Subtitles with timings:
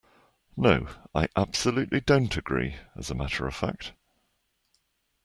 [0.57, 3.91] No, I absolutely don't agree, as a matter of fact